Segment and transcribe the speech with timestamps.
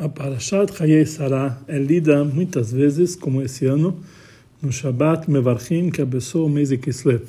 [0.00, 3.98] A Parashat Hayei Sarah é lida muitas vezes, como esse ano,
[4.62, 7.24] no Shabbat Mevarchim, que abençoa o mês de Kislev.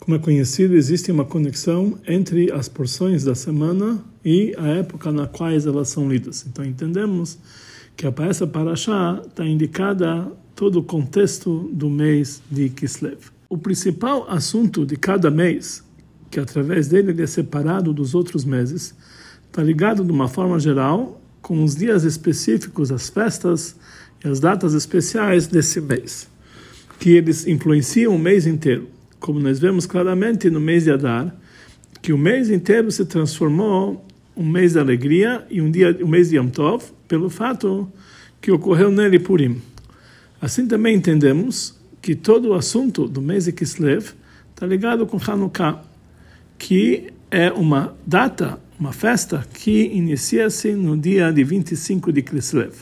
[0.00, 5.26] Como é conhecido, existe uma conexão entre as porções da semana e a época na
[5.26, 6.46] quais elas são lidas.
[6.48, 7.36] Então entendemos
[7.94, 13.18] que essa Parashá está indicada todo o contexto do mês de Kislev.
[13.50, 15.84] O principal assunto de cada mês,
[16.30, 18.94] que através dele ele é separado dos outros meses,
[19.46, 23.76] está ligado de uma forma geral com os dias específicos, as festas
[24.24, 26.28] e as datas especiais desse mês,
[26.98, 28.88] que eles influenciam o mês inteiro.
[29.20, 31.32] Como nós vemos claramente no mês de Adar,
[32.02, 34.04] que o mês inteiro se transformou
[34.36, 37.88] um mês de alegria e um dia um mês de Yom Tov, pelo fato
[38.40, 39.62] que ocorreu nele Purim.
[40.42, 44.14] Assim também entendemos que todo o assunto do mês de Kislev
[44.52, 45.80] está ligado com Hanukkah,
[46.58, 52.74] que é uma data uma festa que inicia-se no dia de 25 de Kislev.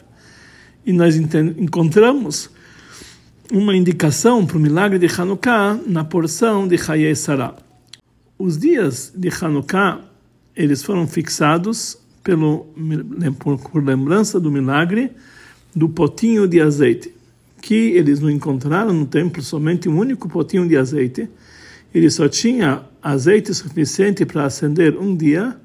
[0.84, 2.51] E nós encontramos
[3.53, 7.56] uma indicação para o milagre de Hanukkah na porção de Hayei Sarah.
[8.39, 10.01] Os dias de Hanukkah,
[10.56, 12.67] eles foram fixados pelo,
[13.39, 15.12] por, lembrança do milagre
[15.75, 17.14] do potinho de azeite,
[17.61, 21.29] que eles não encontraram no templo somente um único potinho de azeite,
[21.95, 25.56] ele só tinha azeite suficiente para acender um dia,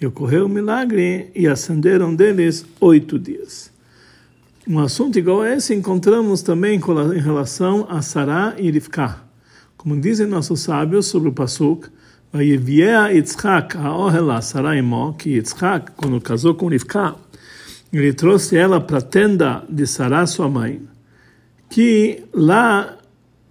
[0.00, 3.70] e ocorreu um milagre e acenderam deles oito dias.
[4.66, 9.18] Um assunto igual a esse encontramos também em relação a Sará e Rivka.
[9.76, 11.88] Como dizem nossos sábios sobre o Pasuk,
[12.32, 17.16] Vayeviea Yitzhak a Sará imo, que Yitzhak, quando casou com Rivka,
[17.92, 20.80] ele trouxe ela para a tenda de Sará, sua mãe,
[21.68, 22.96] que lá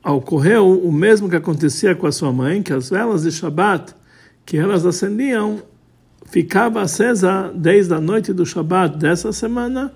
[0.04, 3.94] ocorreu o mesmo que acontecia com a sua mãe, que as velas de Shabat
[4.46, 5.62] que elas acendiam
[6.30, 9.92] ficava acesa desde a noite do Shabat dessa semana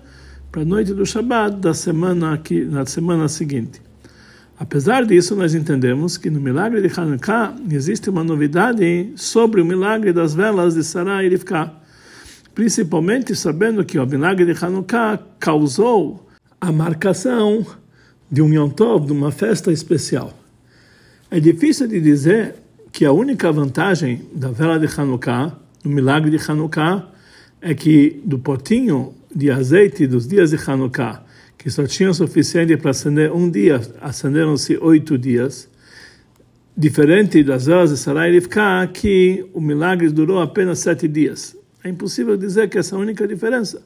[0.50, 3.80] para a noite do Shabat da semana que na semana seguinte.
[4.58, 10.12] Apesar disso, nós entendemos que no milagre de Hanukkah existe uma novidade sobre o milagre
[10.12, 11.72] das velas de Sarah e Rivka,
[12.54, 16.28] principalmente sabendo que o milagre de Hanukkah causou
[16.60, 17.66] a marcação
[18.30, 20.32] de um Yom Tov, de uma festa especial.
[21.30, 22.54] É difícil de dizer
[22.92, 27.06] que a única vantagem da vela de Hanukkah no milagre de Hanukkah
[27.60, 31.22] é que do potinho de azeite dos dias de Hanukkah,
[31.58, 35.68] que só tinha o suficiente para acender um dia, acenderam-se oito dias,
[36.76, 41.56] diferente das velas de Sarai Rivka, que o milagre durou apenas sete dias.
[41.82, 43.82] É impossível dizer que essa é a única diferença,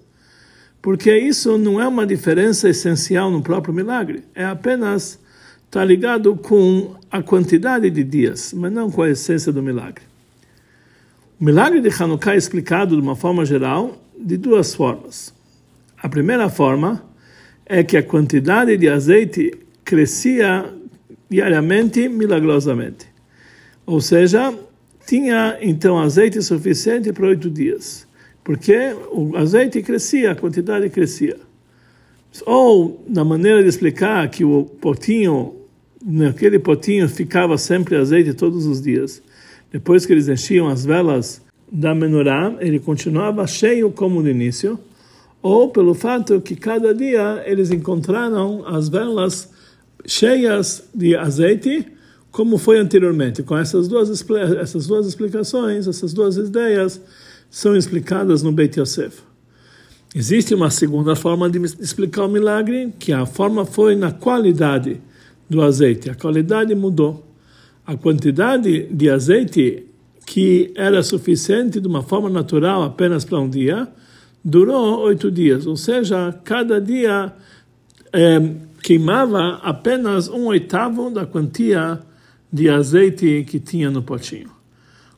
[0.80, 5.18] porque isso não é uma diferença essencial no próprio milagre, é apenas
[5.66, 10.08] está ligado com a quantidade de dias, mas não com a essência do milagre.
[11.40, 15.32] O milagre de Hanukkah é explicado de uma forma geral de duas formas.
[15.96, 17.00] A primeira forma
[17.64, 19.52] é que a quantidade de azeite
[19.84, 20.68] crescia
[21.30, 23.06] diariamente, milagrosamente.
[23.86, 24.52] Ou seja,
[25.06, 28.04] tinha então azeite suficiente para oito dias,
[28.42, 28.76] porque
[29.12, 31.36] o azeite crescia, a quantidade crescia.
[32.46, 35.54] Ou na maneira de explicar que o potinho,
[36.04, 39.22] naquele potinho ficava sempre azeite todos os dias
[39.70, 44.78] depois que eles enchiam as velas da menorá, ele continuava cheio como no início,
[45.42, 49.50] ou pelo fato que cada dia eles encontraram as velas
[50.06, 51.86] cheias de azeite,
[52.30, 53.42] como foi anteriormente.
[53.42, 54.08] Com essas duas,
[54.58, 57.00] essas duas explicações, essas duas ideias
[57.50, 59.22] são explicadas no Beit Yosef.
[60.14, 65.00] Existe uma segunda forma de explicar o milagre, que a forma foi na qualidade
[65.48, 66.08] do azeite.
[66.08, 67.27] A qualidade mudou
[67.88, 69.86] a quantidade de azeite
[70.26, 73.88] que era suficiente de uma forma natural apenas para um dia,
[74.44, 75.66] durou oito dias.
[75.66, 77.32] Ou seja, cada dia
[78.12, 81.98] é, queimava apenas um oitavo da quantia
[82.52, 84.50] de azeite que tinha no potinho.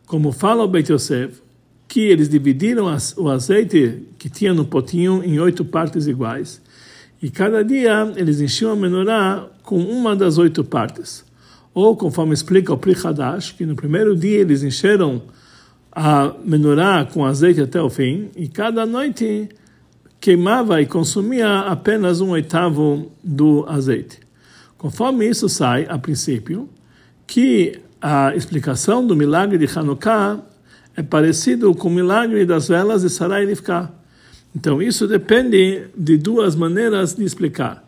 [0.06, 1.42] Como fala o Beit Yosef,
[1.88, 2.86] que eles dividiram
[3.16, 6.62] o azeite que tinha no potinho em oito partes iguais.
[7.20, 11.28] E cada dia eles enchiam a menorá com uma das oito partes.
[11.72, 15.22] Ou, conforme explica o Pri Hadash, que no primeiro dia eles encheram
[15.92, 19.48] a menorá com azeite até o fim, e cada noite
[20.20, 24.18] queimava e consumia apenas um oitavo do azeite.
[24.76, 26.68] Conforme isso sai, a princípio,
[27.26, 30.40] que a explicação do milagre de Hanukkah
[30.96, 33.92] é parecido com o milagre das velas de Sarai Rivka.
[34.54, 37.84] Então, isso depende de duas maneiras de explicar.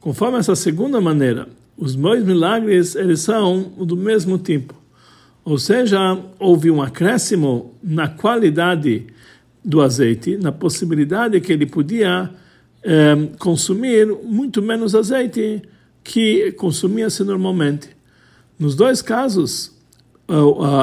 [0.00, 4.74] Conforme essa segunda maneira, os dois milagres eles são do mesmo tipo.
[5.44, 5.98] Ou seja,
[6.38, 9.06] houve um acréscimo na qualidade
[9.64, 12.30] do azeite, na possibilidade que ele podia
[12.82, 15.62] é, consumir muito menos azeite
[16.02, 17.88] que consumia-se normalmente.
[18.58, 19.72] Nos dois casos,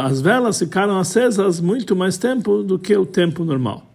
[0.04, 3.92] as velas ficaram acesas muito mais tempo do que o tempo normal.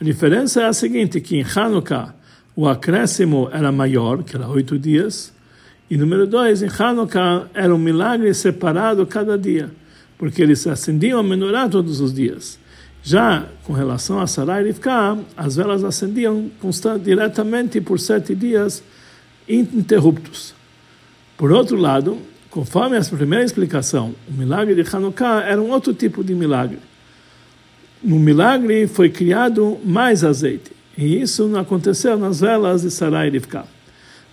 [0.00, 2.14] A diferença é a seguinte, que em Hanukkah
[2.54, 5.32] o acréscimo era maior, que era oito dias,
[5.90, 9.70] e número dois, em Hanukkah era um milagre separado cada dia,
[10.18, 12.58] porque eles acendiam a menorá todos os dias.
[13.02, 16.50] Já com relação a Sarai e Rivka, as velas acendiam
[17.02, 18.82] diretamente por sete dias
[19.48, 20.54] ininterruptos.
[21.38, 22.18] Por outro lado,
[22.50, 26.80] conforme a primeira explicação, o milagre de Hanukkah era um outro tipo de milagre.
[28.02, 33.30] No milagre foi criado mais azeite, e isso não aconteceu nas velas de Sarai e
[33.30, 33.77] Rivka.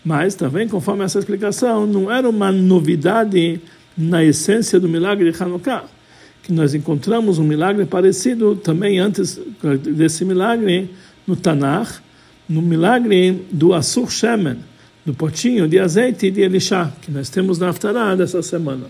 [0.06, 3.60] Mas também, conforme essa explicação, não era uma novidade
[3.98, 5.86] na essência do milagre de Hanukkah,
[6.44, 9.40] que nós encontramos um milagre parecido também antes
[9.82, 10.92] desse milagre
[11.26, 12.04] no Tanakh,
[12.48, 14.60] no milagre do Asur Shemen,
[15.04, 18.86] do potinho de azeite de Elisha, que nós temos na Haftarah dessa semana.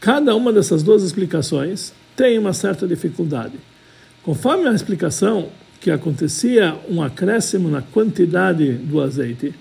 [0.00, 3.54] Cada uma dessas duas explicações tem uma certa dificuldade.
[4.24, 5.48] Conforme a explicação
[5.80, 9.54] que acontecia um acréscimo na quantidade do azeite,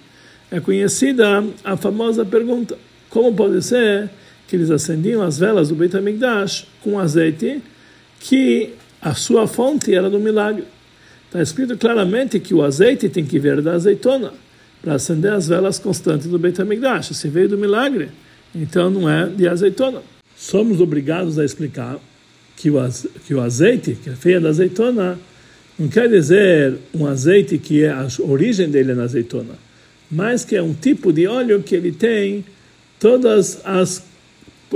[0.51, 2.77] é conhecida a famosa pergunta:
[3.09, 4.09] como pode ser
[4.47, 7.61] que eles acendiam as velas do Beit HaMikdash com azeite
[8.19, 10.65] que a sua fonte era do milagre?
[11.25, 14.33] Está escrito claramente que o azeite tem que vir da azeitona
[14.81, 17.15] para acender as velas constantes do Beit HaMikdash.
[17.15, 18.09] Se veio do milagre,
[18.53, 20.01] então não é de azeitona.
[20.35, 21.97] Somos obrigados a explicar
[22.57, 22.75] que o,
[23.25, 25.17] que o azeite, que é feia da azeitona,
[25.79, 29.53] não quer dizer um azeite que é a origem dele é na azeitona,
[30.11, 32.43] mas que é um tipo de óleo que ele tem
[32.99, 34.03] todas as,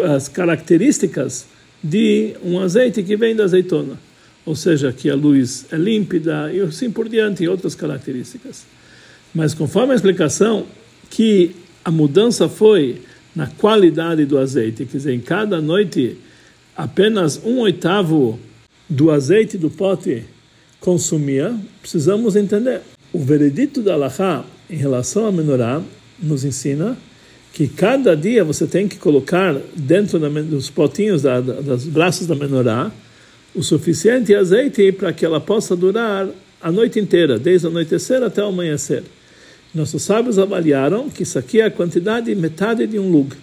[0.01, 1.45] as características
[1.83, 3.99] de um azeite que vem da azeitona.
[4.45, 8.65] Ou seja, que a luz é límpida e assim por diante, e outras características.
[9.33, 10.65] Mas conforme a explicação,
[11.09, 13.01] que a mudança foi
[13.35, 16.17] na qualidade do azeite, quer dizer, em cada noite
[16.75, 18.39] apenas um oitavo
[18.89, 20.23] do azeite do pote
[20.79, 22.81] consumia, precisamos entender.
[23.11, 25.81] O veredito da Allahá em relação à menorá
[26.19, 26.97] nos ensina
[27.53, 32.91] que cada dia você tem que colocar dentro dos potinhos da, das braços da menorá
[33.55, 36.27] o suficiente azeite para que ela possa durar
[36.61, 39.03] a noite inteira, desde o anoitecer até o amanhecer.
[39.73, 43.35] Nossos sábios avaliaram que isso aqui é a quantidade metade de um lug.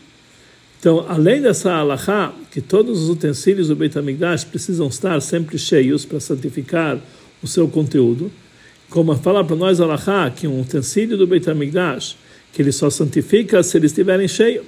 [0.78, 6.04] Então, além dessa alahá, que todos os utensílios do Beit HaMikdash precisam estar sempre cheios
[6.04, 6.98] para santificar
[7.42, 8.30] o seu conteúdo,
[8.92, 12.16] como fala para nós alahá, que um utensílio do Beit HaMikdash,
[12.52, 14.64] que ele só santifica se eles estiverem cheios.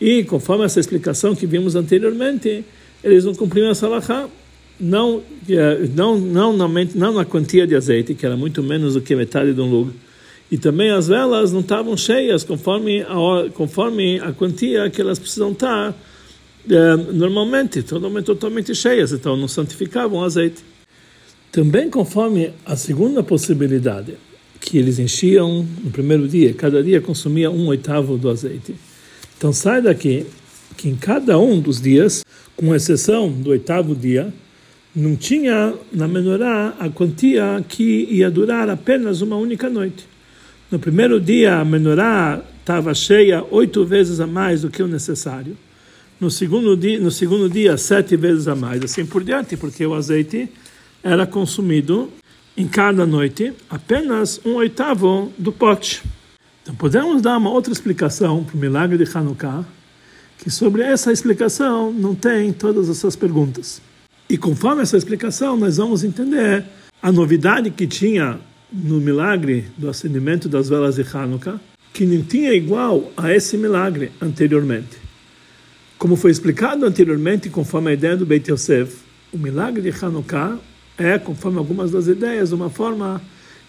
[0.00, 2.64] E, conforme essa explicação que vimos anteriormente,
[3.02, 4.28] eles não cumpriam essa alahá.
[4.78, 5.22] Não,
[5.94, 9.54] não, não, não, não na quantia de azeite, que era muito menos do que metade
[9.54, 9.94] de um lugar
[10.50, 15.52] e também as velas não estavam cheias conforme a, conforme a quantia que elas precisam
[15.52, 15.94] estar
[16.68, 20.64] é, normalmente, totalmente, totalmente cheias, então não santificavam o azeite.
[21.56, 24.12] Também conforme a segunda possibilidade,
[24.60, 28.74] que eles enchiam no primeiro dia, cada dia consumia um oitavo do azeite.
[29.38, 30.26] Então sai daqui
[30.76, 32.22] que em cada um dos dias,
[32.54, 34.30] com exceção do oitavo dia,
[34.94, 40.06] não tinha na menorá a quantia que ia durar apenas uma única noite.
[40.70, 45.56] No primeiro dia, a menorá estava cheia oito vezes a mais do que o necessário.
[46.20, 49.94] No segundo dia, no segundo dia, sete vezes a mais, assim por diante, porque o
[49.94, 50.50] azeite
[51.06, 52.10] era consumido
[52.56, 56.02] em cada noite apenas um oitavo do pote.
[56.62, 59.64] Então podemos dar uma outra explicação para o milagre de Hanukkah,
[60.36, 63.80] que sobre essa explicação não tem todas essas perguntas.
[64.28, 66.64] E conforme essa explicação, nós vamos entender
[67.00, 68.40] a novidade que tinha
[68.72, 71.60] no milagre do acendimento das velas de Hanukkah,
[71.92, 74.98] que não tinha igual a esse milagre anteriormente.
[75.98, 78.96] Como foi explicado anteriormente, conforme a ideia do Beit Yosef,
[79.32, 80.58] o milagre de Hanukkah
[80.98, 83.20] é, conforme algumas das ideias, uma forma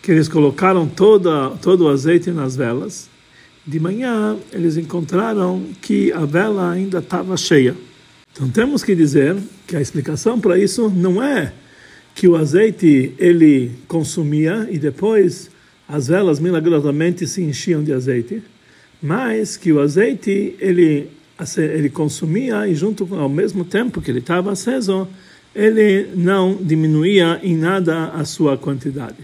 [0.01, 3.09] que eles colocaram toda, todo o azeite nas velas.
[3.65, 7.75] De manhã, eles encontraram que a vela ainda estava cheia.
[8.31, 11.51] Então, temos que dizer que a explicação para isso não é
[12.15, 15.51] que o azeite ele consumia e depois
[15.87, 18.41] as velas milagrosamente se enchiam de azeite,
[19.01, 21.09] mas que o azeite ele
[21.57, 25.07] ele consumia e junto ao mesmo tempo que ele estava aceso,
[25.57, 29.17] ele não diminuía em nada a sua quantidade.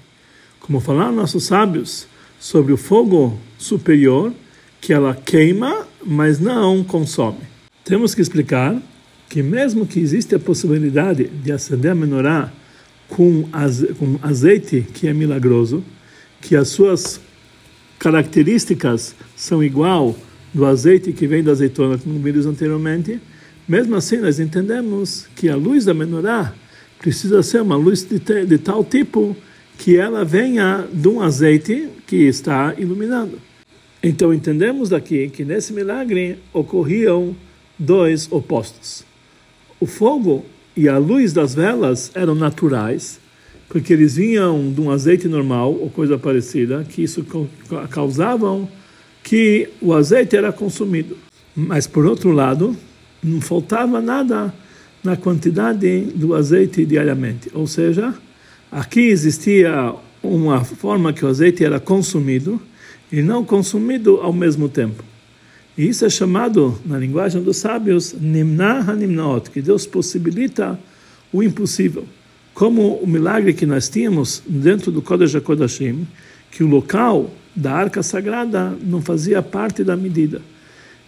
[0.60, 2.08] Como falaram nossos sábios
[2.40, 4.34] sobre o fogo superior,
[4.82, 7.42] que ela queima, mas não consome.
[7.86, 8.82] Temos que explicar
[9.30, 12.52] que mesmo que existe a possibilidade de acender a menorá
[13.08, 13.48] com
[14.24, 15.84] azeite que é milagroso,
[16.42, 17.22] que as suas
[18.00, 20.18] características são igual
[20.52, 23.22] do azeite que vem da azeitona, como vimos anteriormente,
[23.68, 26.54] mesmo assim nós entendemos que a luz da menorá
[27.00, 29.36] precisa ser uma luz de, de tal tipo
[29.78, 33.40] que ela venha de um azeite que está iluminando.
[34.02, 37.36] Então entendemos daqui que nesse milagre ocorriam
[37.78, 39.04] dois opostos.
[39.80, 43.20] O fogo e a luz das velas eram naturais,
[43.70, 47.26] porque eles vinham de um azeite normal ou coisa parecida, que isso
[47.90, 48.68] causavam
[49.24, 51.18] que o azeite era consumido.
[51.56, 52.76] Mas por outro lado,
[53.24, 54.54] não faltava nada
[55.04, 57.50] na quantidade do azeite diariamente.
[57.54, 58.14] Ou seja,
[58.72, 62.62] aqui existia uma forma que o azeite era consumido
[63.12, 65.04] e não consumido ao mesmo tempo.
[65.78, 70.80] E isso é chamado, na linguagem dos sábios, Nimna Hanimnaot, que Deus possibilita
[71.32, 72.06] o impossível.
[72.54, 76.08] Como o milagre que nós tínhamos dentro do Kodesh HaKodashim,
[76.52, 80.42] que o local da arca sagrada não fazia parte da medida,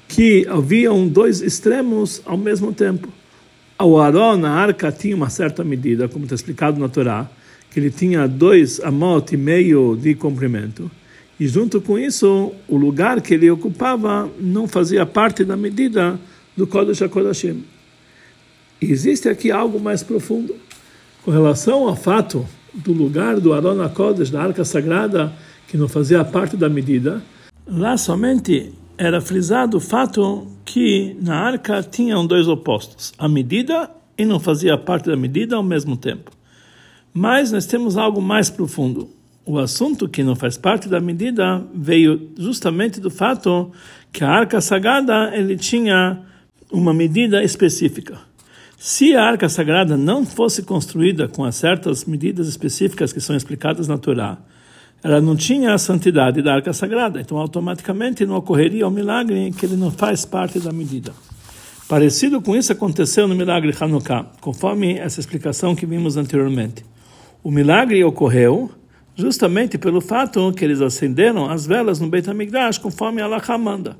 [0.07, 3.07] que haviam dois extremos ao mesmo tempo.
[3.79, 7.29] O Aaron, na arca, tinha uma certa medida, como está explicado na Torá,
[7.71, 10.89] que ele tinha dois amot e meio de comprimento,
[11.39, 16.17] e junto com isso, o lugar que ele ocupava não fazia parte da medida
[16.55, 17.65] do Kodesh HaKodashim.
[18.81, 20.55] E existe aqui algo mais profundo.
[21.23, 25.33] Com relação ao fato do lugar do Aron HaKodesh, da Arca Sagrada,
[25.67, 27.21] que não fazia parte da medida,
[27.67, 34.25] lá somente era frisado o fato que na arca tinham dois opostos, a medida e
[34.25, 36.31] não fazia parte da medida ao mesmo tempo.
[37.13, 39.09] Mas nós temos algo mais profundo
[39.45, 43.71] o assunto que não faz parte da medida veio justamente do fato
[44.11, 46.21] que a arca sagrada ele tinha
[46.71, 48.17] uma medida específica.
[48.75, 53.87] Se a arca sagrada não fosse construída com as certas medidas específicas que são explicadas
[53.87, 54.37] na Torá,
[55.05, 59.63] ela não tinha a santidade da arca sagrada, então automaticamente não ocorreria o milagre que
[59.63, 61.13] ele não faz parte da medida.
[61.87, 66.83] Parecido com isso aconteceu no milagre Hanukkah, conforme essa explicação que vimos anteriormente.
[67.43, 68.71] O milagre ocorreu
[69.15, 73.95] justamente pelo fato que eles acenderam as velas no Beit HaMikdash conforme Allah manda.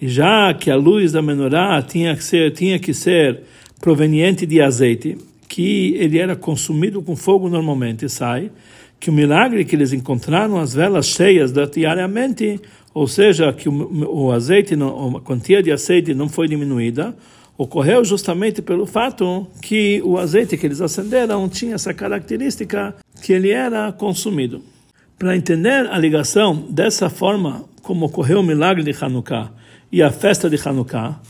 [0.00, 3.42] E já que a luz da menorá tinha que ser, tinha que ser
[3.80, 8.52] proveniente de azeite, que ele era consumido com fogo normalmente, sai,
[8.98, 12.60] que o milagre que eles encontraram as velas cheias diariamente,
[12.94, 17.14] ou seja, que o, azeite, a quantia de azeite não foi diminuída,
[17.58, 23.50] ocorreu justamente pelo fato que o azeite que eles acenderam tinha essa característica que ele
[23.50, 24.62] era consumido.
[25.18, 29.50] Para entender a ligação dessa forma como ocorreu o milagre de Hanukkah
[29.90, 31.20] e a festa de Hanukkah,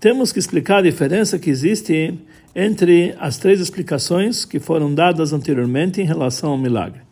[0.00, 2.18] temos que explicar a diferença que existe
[2.54, 7.07] entre as três explicações que foram dadas anteriormente em relação ao milagre.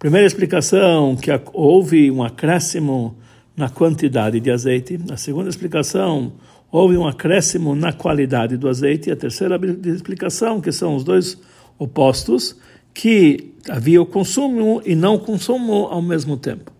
[0.00, 3.18] Primeira explicação que houve um acréscimo
[3.54, 4.98] na quantidade de azeite.
[5.10, 6.32] A segunda explicação
[6.72, 9.10] houve um acréscimo na qualidade do azeite.
[9.10, 11.38] E a terceira explicação, que são os dois
[11.78, 12.56] opostos,
[12.94, 16.72] que havia o consumo e não o consumo ao mesmo tempo.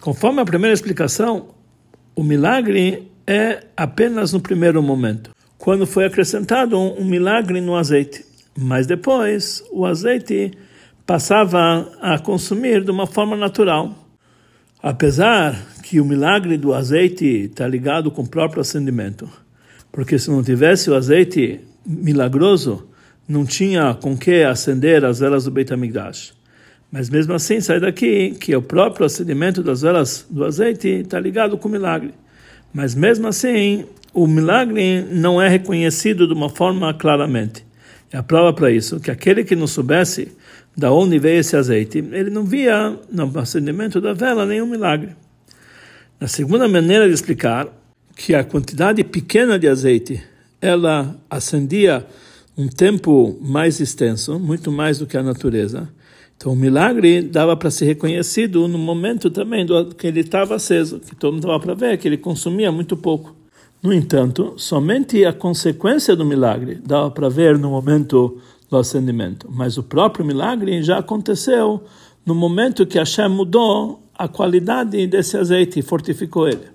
[0.00, 1.48] Conforme a primeira explicação,
[2.14, 8.24] o milagre é apenas no primeiro momento, quando foi acrescentado um milagre no azeite.
[8.58, 10.52] Mas depois, o azeite
[11.06, 13.94] passava a consumir de uma forma natural.
[14.82, 19.28] Apesar que o milagre do azeite está ligado com o próprio acendimento,
[19.92, 22.88] porque se não tivesse o azeite milagroso,
[23.28, 26.34] não tinha com que acender as velas do Beit HaMikdash.
[26.90, 31.56] Mas mesmo assim, sai daqui que o próprio acendimento das velas do azeite está ligado
[31.56, 32.12] com o milagre.
[32.72, 37.64] Mas mesmo assim, o milagre não é reconhecido de uma forma claramente.
[38.12, 40.32] É a prova para isso que aquele que não soubesse
[40.76, 45.16] da onde veio esse azeite, ele não via no acendimento da vela nenhum milagre.
[46.20, 47.68] Na segunda maneira de explicar,
[48.16, 50.22] que a quantidade pequena de azeite,
[50.60, 52.06] ela acendia
[52.56, 55.88] um tempo mais extenso, muito mais do que a natureza.
[56.36, 61.00] Então o milagre dava para ser reconhecido no momento também do que ele estava aceso,
[61.00, 63.36] que todo mundo estava para ver que ele consumia muito pouco.
[63.82, 69.78] No entanto, somente a consequência do milagre dava para ver no momento do acendimento, mas
[69.78, 71.82] o próprio milagre já aconteceu
[72.24, 76.66] no momento que Hashem mudou a qualidade desse azeite e fortificou ele.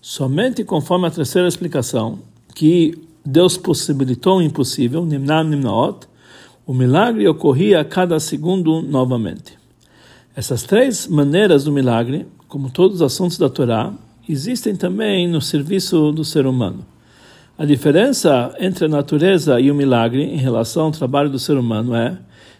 [0.00, 2.20] Somente conforme a terceira explicação,
[2.54, 6.06] que Deus possibilitou o impossível, Nimnam Nimnaot,
[6.66, 9.58] o milagre ocorria a cada segundo novamente.
[10.34, 13.92] Essas três maneiras do milagre, como todos os assuntos da Torá,
[14.28, 16.86] existem também no serviço do ser humano.
[17.58, 21.92] A diferença entre a natureza e o milagre em relação ao trabalho do ser humano
[21.92, 22.16] é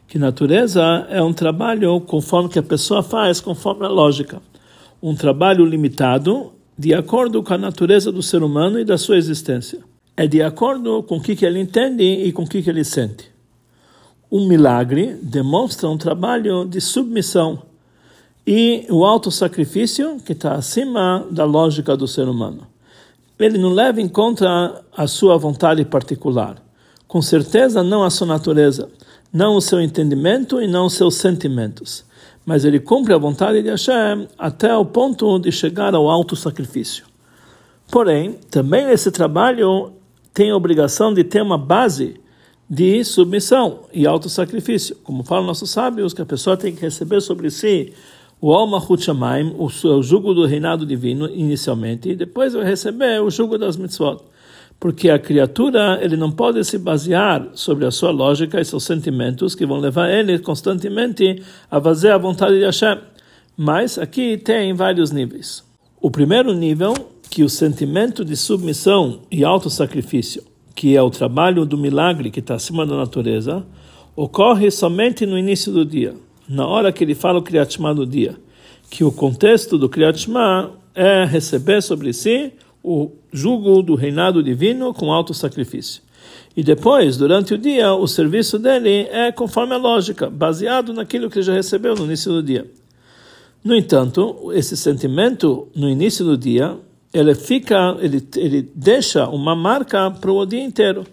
[0.09, 4.43] que natureza é um trabalho conforme que a pessoa faz, conforme a lógica.
[5.01, 9.79] Um trabalho limitado de acordo com a natureza do ser humano e da sua existência.
[10.17, 13.31] É de acordo com o que, ele entende e com o que, ele sente.
[14.29, 17.63] Um milagre demonstra um trabalho de submissão
[18.45, 22.67] e o auto-sacrifício que está acima da lógica do ser humano.
[23.39, 26.57] Ele não leva em conta a sua vontade particular.
[27.07, 28.89] Com certeza, não a sua natureza
[29.33, 32.05] não o seu entendimento e não os seus sentimentos.
[32.45, 37.05] Mas ele cumpre a vontade de Hashem até o ponto de chegar ao alto sacrifício.
[37.91, 39.93] Porém, também esse trabalho
[40.33, 42.21] tem a obrigação de ter uma base
[42.69, 44.97] de submissão e autossacrifício.
[44.97, 47.95] Como falam nossos sábios, que a pessoa tem que receber sobre si
[48.41, 49.69] o Alma Huchamaim, o
[50.03, 54.23] jugo do reinado divino, inicialmente, e depois vai receber o jugo das mitzvot
[54.81, 59.55] porque a criatura ele não pode se basear sobre a sua lógica e seus sentimentos
[59.55, 62.99] que vão levar ele constantemente a fazer a vontade de Hashem.
[63.57, 65.65] Mas aqui tem vários níveis.
[66.01, 66.95] O primeiro nível,
[67.29, 70.45] que o sentimento de submissão e autossacrifício,
[70.77, 73.67] que é o trabalho do milagre que está acima da natureza,
[74.15, 76.15] ocorre somente no início do dia,
[76.49, 78.37] na hora que ele fala o Kriyat Shema do dia,
[78.91, 82.53] que o contexto do Kriyat Shema é receber sobre si
[82.83, 86.03] o jugo do reinado divino com alto sacrifício.
[86.57, 91.43] E depois, durante o dia, o serviço dele é conforme a lógica, baseado naquilo que
[91.43, 92.69] já recebeu no início do dia.
[93.63, 96.77] No entanto, esse sentimento no início do dia,
[97.13, 101.05] ele fica, ele, ele deixa uma marca para o dia inteiro,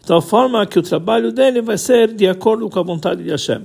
[0.00, 3.30] de tal forma que o trabalho dele vai ser de acordo com a vontade de
[3.30, 3.62] Hashem.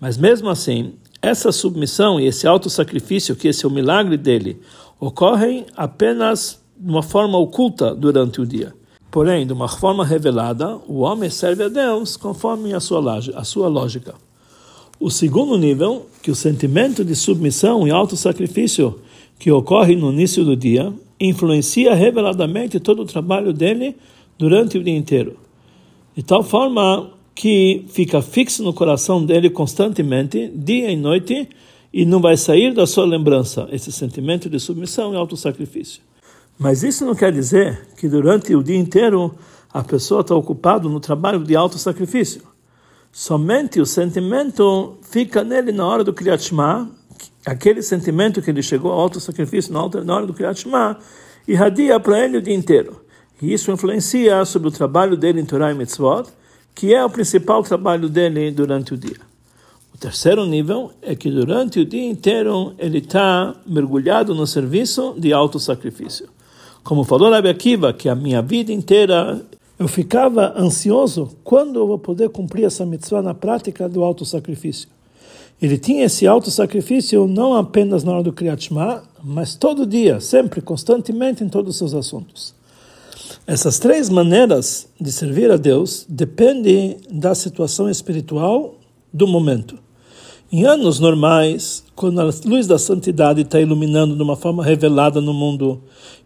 [0.00, 4.60] Mas mesmo assim, essa submissão e esse auto sacrifício, que esse é o milagre dele,
[5.00, 8.72] ocorrem apenas de uma forma oculta durante o dia.
[9.10, 13.68] Porém, de uma forma revelada, o homem serve a Deus conforme a sua, a sua
[13.68, 14.14] lógica.
[15.00, 19.00] O segundo nível, que o sentimento de submissão e auto-sacrifício
[19.38, 23.96] que ocorre no início do dia, influencia reveladamente todo o trabalho dele
[24.36, 25.36] durante o dia inteiro.
[26.16, 31.48] De tal forma que fica fixo no coração dele constantemente, dia e noite,
[31.92, 36.02] e não vai sair da sua lembrança esse sentimento de submissão e auto-sacrifício.
[36.58, 39.32] Mas isso não quer dizer que durante o dia inteiro
[39.72, 42.42] a pessoa está ocupada no trabalho de alto sacrifício.
[43.12, 46.90] Somente o sentimento fica nele na hora do Kriyat Shema,
[47.46, 50.98] aquele sentimento que ele chegou ao alto sacrifício na hora do Kriyat Shema,
[51.46, 53.00] irradia para ele o dia inteiro.
[53.40, 56.28] E isso influencia sobre o trabalho dele em Torah e Mitzvot,
[56.78, 59.18] que é o principal trabalho dele durante o dia.
[59.92, 65.32] O terceiro nível é que durante o dia inteiro ele está mergulhado no serviço de
[65.32, 66.28] alto sacrifício.
[66.84, 69.44] Como falou Rabi Akiva, que a minha vida inteira
[69.76, 74.88] eu ficava ansioso quando eu vou poder cumprir essa mitzvah na prática do auto sacrifício.
[75.60, 80.20] Ele tinha esse auto sacrifício não apenas na hora do Kriyat Shema, mas todo dia,
[80.20, 82.54] sempre, constantemente em todos os seus assuntos.
[83.48, 88.74] Essas três maneiras de servir a Deus dependem da situação espiritual
[89.10, 89.78] do momento.
[90.52, 95.32] Em anos normais, quando a luz da santidade está iluminando de uma forma revelada no
[95.32, 95.80] mundo,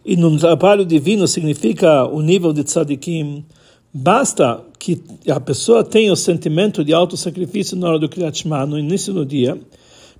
[0.05, 3.45] e no trabalho divino significa o nível de tzadikim,
[3.95, 8.77] basta que a pessoa tenha o sentimento de auto-sacrifício na hora do Kriyat Shema, no
[8.77, 9.57] início do dia,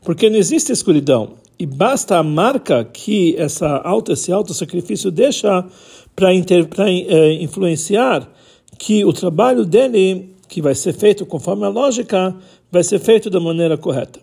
[0.05, 5.65] porque não existe escuridão, e basta a marca que essa auto, esse auto-sacrifício deixa
[6.69, 8.29] para eh, influenciar
[8.79, 12.35] que o trabalho dele, que vai ser feito conforme a lógica,
[12.71, 14.21] vai ser feito da maneira correta.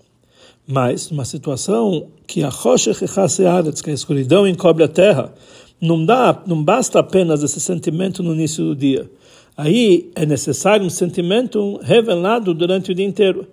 [0.68, 5.34] Mas, numa situação que a rocha que a escuridão encobre a terra,
[5.82, 9.10] não, dá, não basta apenas esse sentimento no início do dia.
[9.58, 13.48] Aí é necessário um sentimento revelado durante o dia inteiro.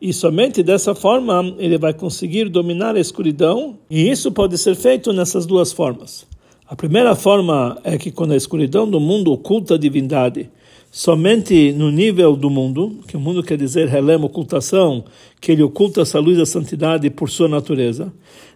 [0.00, 5.12] E somente dessa forma ele vai conseguir dominar a escuridão, e isso pode ser feito
[5.12, 6.26] nessas duas formas.
[6.68, 10.50] A primeira forma é que quando a escuridão do mundo oculta a divindade,
[10.90, 15.04] somente no nível do mundo, que o mundo quer dizer relema, ocultação,
[15.40, 18.12] que ele oculta essa luz da santidade por sua natureza.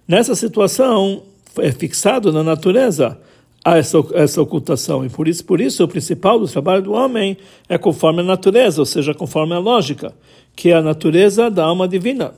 [0.09, 1.23] Nessa situação
[1.59, 3.17] é fixado na natureza
[3.65, 7.37] essa, essa ocultação e por isso por isso o principal do trabalho do homem
[7.69, 10.13] é conforme a natureza, ou seja, conforme a lógica,
[10.57, 12.33] que é a natureza da alma divina.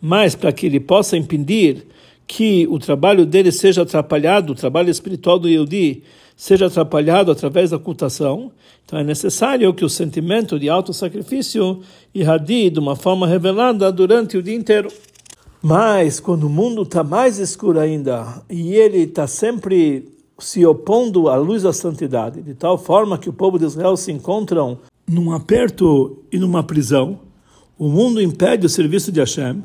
[0.00, 1.84] Mas para que ele possa impedir
[2.28, 6.02] que o trabalho dele seja atrapalhado, o trabalho espiritual do Yehudi
[6.36, 8.52] seja atrapalhado através da ocultação,
[8.84, 11.80] então é necessário que o sentimento de auto-sacrifício
[12.14, 14.92] irradie de uma forma revelada durante o dia inteiro.
[15.60, 21.36] Mas quando o mundo está mais escuro ainda e ele está sempre se opondo à
[21.36, 26.22] luz da santidade, de tal forma que o povo de Israel se encontram num aperto
[26.30, 27.18] e numa prisão,
[27.76, 29.64] o mundo impede o serviço de Hashem,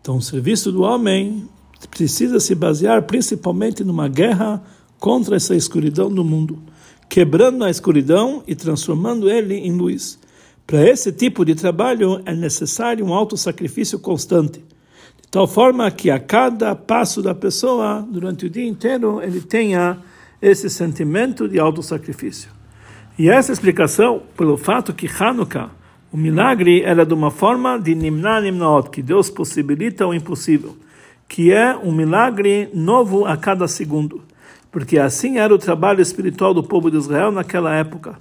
[0.00, 1.48] então o serviço do homem
[1.88, 4.62] precisa se basear principalmente numa guerra
[4.98, 6.62] contra essa escuridão do mundo,
[7.08, 10.18] quebrando a escuridão e transformando ele em luz.
[10.66, 16.10] Para esse tipo de trabalho é necessário um alto sacrifício constante, de tal forma que
[16.10, 19.98] a cada passo da pessoa, durante o dia inteiro, ele tenha
[20.40, 22.50] esse sentimento de alto sacrifício.
[23.18, 25.70] E essa explicação, pelo fato que Hanukkah,
[26.12, 30.76] o milagre, era de uma forma de Nimna Nimnaot, que Deus possibilita o impossível,
[31.28, 34.22] que é um milagre novo a cada segundo.
[34.70, 38.18] Porque assim era o trabalho espiritual do povo de Israel naquela época.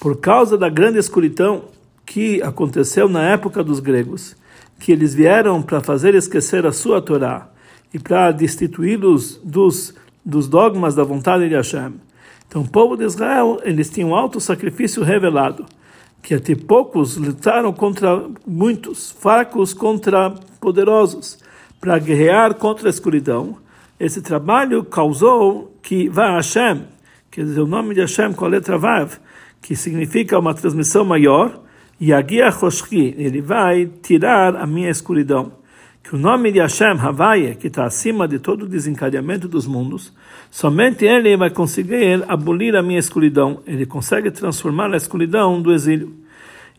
[0.00, 1.64] Por causa da grande escuridão
[2.04, 4.36] que aconteceu na época dos gregos,
[4.80, 7.48] que eles vieram para fazer esquecer a sua Torá
[7.94, 11.94] e para destituí-los dos, dos dogmas da vontade de Hashem
[12.52, 15.64] então, o povo de Israel, eles tinham um alto sacrifício revelado,
[16.20, 21.38] que até poucos lutaram contra muitos, fracos contra poderosos,
[21.82, 23.58] para guerrear contra a escuridão.
[23.98, 26.84] Esse trabalho causou que vá Hashem,
[27.28, 29.18] quer dizer, o nome de Hashem com a letra Vav,
[29.60, 31.60] que significa uma transmissão maior,
[32.00, 32.24] e a
[33.18, 35.60] ele vai tirar a minha escuridão
[36.02, 40.12] que o nome de Hashem, Havaye, que está acima de todo o desencadeamento dos mundos,
[40.50, 43.60] somente ele vai conseguir abolir a minha escuridão.
[43.66, 46.12] Ele consegue transformar a escuridão do exílio.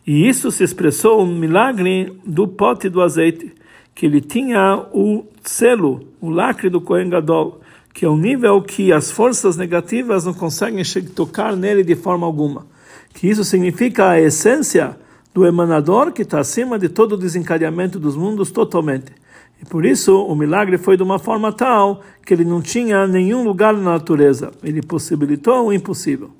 [0.06, 3.50] E isso se expressou no milagre do pote do azeite,
[3.94, 7.60] que ele tinha o selo, o lacre do Kohen Gadol,
[7.92, 10.82] que é um nível que as forças negativas não conseguem
[11.14, 12.66] tocar nele de forma alguma.
[13.14, 14.96] Que isso significa a essência
[15.32, 19.12] do emanador que está acima de todo o desencadeamento dos mundos totalmente.
[19.62, 23.44] E por isso o milagre foi de uma forma tal que ele não tinha nenhum
[23.44, 24.50] lugar na natureza.
[24.62, 26.30] Ele possibilitou o impossível.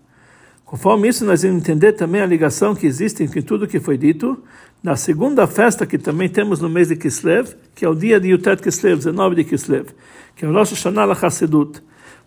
[0.64, 4.43] Conforme isso, nós vamos entender também a ligação que existe entre tudo que foi dito
[4.85, 8.29] na segunda festa que também temos no mês de Kislev, que é o dia de
[8.29, 9.87] Yutet Kislev, 19 de Kislev,
[10.37, 11.83] que é o Rosh Hashanah Hassedut.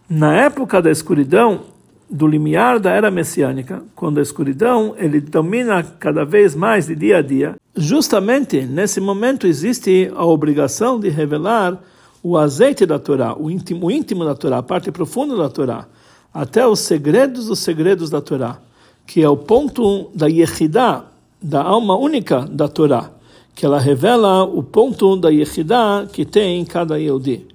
[0.10, 1.66] Na época da escuridão,
[2.10, 7.18] do limiar da era messiânica, quando a escuridão ele domina cada vez mais de dia
[7.18, 11.80] a dia, justamente nesse momento existe a obrigação de revelar
[12.24, 15.86] o azeite da Torá, o íntimo, o íntimo da Torá, a parte profunda da Torá,
[16.34, 18.58] até os segredos dos segredos da Torá,
[19.06, 21.06] que é o ponto da Yehidá,
[21.42, 23.12] da alma única da Torá,
[23.56, 27.48] que ela revela o ponto da Yehidá que tem em cada Yehudi.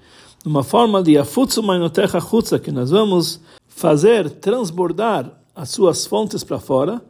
[0.45, 6.59] Uma forma de Afutsu Mainotecha Chutza, que nós vamos fazer transbordar as suas fontes para
[6.59, 7.01] fora,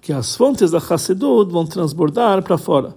[0.00, 2.94] que as fontes da Hassedut vão transbordar para fora.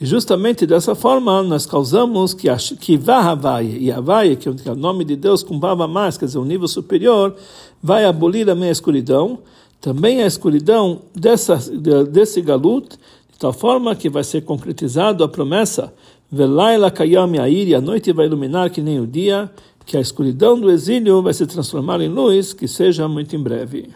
[0.00, 2.48] E justamente dessa forma nós causamos que
[2.80, 6.38] que Havaia, e Havaia, que é o nome de Deus com Bava mais, quer dizer,
[6.38, 7.34] um nível superior,
[7.82, 9.40] vai abolir a minha escuridão,
[9.80, 11.56] também a escuridão dessa,
[12.04, 12.88] desse galut,
[13.32, 15.92] de tal forma que vai ser concretizado a promessa,
[16.30, 19.50] Velaila Kayam Yair, a noite vai iluminar que nem o dia,
[19.84, 23.88] que a escuridão do exílio vai se transformar em luz, que seja muito em breve.